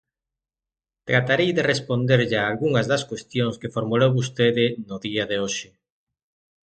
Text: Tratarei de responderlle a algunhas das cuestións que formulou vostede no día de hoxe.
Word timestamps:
Tratarei 1.09 1.51
de 1.57 1.63
responderlle 1.71 2.37
a 2.39 2.47
algunhas 2.51 2.89
das 2.91 3.03
cuestións 3.11 3.55
que 3.61 3.73
formulou 3.75 4.09
vostede 4.17 4.65
no 4.89 4.97
día 5.05 5.23
de 5.31 5.37
hoxe. 5.43 5.69